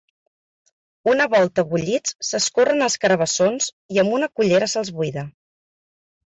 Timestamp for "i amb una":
3.97-4.31